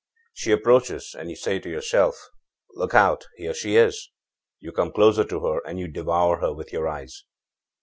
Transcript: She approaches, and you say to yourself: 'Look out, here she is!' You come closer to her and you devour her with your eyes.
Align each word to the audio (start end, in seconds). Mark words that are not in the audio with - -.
She 0.33 0.51
approaches, 0.51 1.15
and 1.15 1.29
you 1.29 1.35
say 1.35 1.59
to 1.59 1.69
yourself: 1.69 2.19
'Look 2.73 2.95
out, 2.95 3.27
here 3.37 3.53
she 3.53 3.75
is!' 3.75 4.09
You 4.59 4.71
come 4.71 4.91
closer 4.91 5.25
to 5.25 5.39
her 5.45 5.61
and 5.63 5.77
you 5.77 5.87
devour 5.87 6.39
her 6.39 6.51
with 6.55 6.73
your 6.73 6.87
eyes. 6.87 7.23